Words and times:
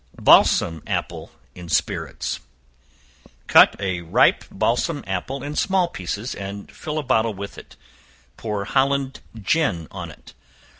Balsam 0.19 0.81
Apple 0.87 1.31
in 1.53 1.69
Spirits. 1.69 2.39
Cut 3.45 3.75
a 3.79 4.01
ripe 4.01 4.43
balsam 4.49 5.03
apple 5.05 5.43
in 5.43 5.55
small 5.55 5.89
pieces, 5.89 6.33
and 6.33 6.71
fill 6.71 6.97
a 6.97 7.03
bottle 7.03 7.35
with 7.35 7.55
it; 7.55 7.75
pour 8.35 8.65
Holland 8.65 9.19
gin 9.35 9.87
on 9.91 10.09
it. 10.09 10.33